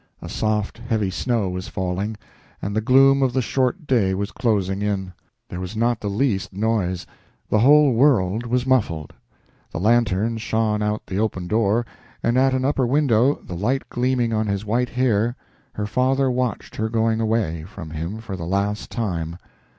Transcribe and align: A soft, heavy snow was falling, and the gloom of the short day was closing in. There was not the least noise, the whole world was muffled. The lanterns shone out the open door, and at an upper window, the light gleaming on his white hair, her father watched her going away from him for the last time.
A 0.19 0.29
soft, 0.29 0.79
heavy 0.79 1.11
snow 1.11 1.49
was 1.49 1.67
falling, 1.67 2.17
and 2.59 2.75
the 2.75 2.81
gloom 2.81 3.21
of 3.21 3.33
the 3.33 3.41
short 3.43 3.85
day 3.85 4.15
was 4.15 4.31
closing 4.31 4.81
in. 4.81 5.13
There 5.47 5.59
was 5.59 5.77
not 5.77 5.99
the 6.01 6.09
least 6.09 6.51
noise, 6.51 7.05
the 7.49 7.59
whole 7.59 7.93
world 7.93 8.47
was 8.47 8.65
muffled. 8.65 9.13
The 9.69 9.79
lanterns 9.79 10.41
shone 10.41 10.81
out 10.81 11.05
the 11.05 11.19
open 11.19 11.45
door, 11.47 11.85
and 12.23 12.35
at 12.35 12.55
an 12.55 12.65
upper 12.65 12.87
window, 12.87 13.41
the 13.45 13.55
light 13.55 13.87
gleaming 13.89 14.33
on 14.33 14.47
his 14.47 14.65
white 14.65 14.89
hair, 14.89 15.35
her 15.73 15.85
father 15.85 16.31
watched 16.31 16.77
her 16.77 16.89
going 16.89 17.21
away 17.21 17.63
from 17.65 17.91
him 17.91 18.17
for 18.17 18.35
the 18.35 18.47
last 18.47 18.89
time. 18.89 19.37